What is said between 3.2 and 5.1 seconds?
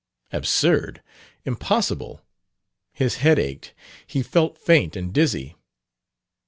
ached; he felt faint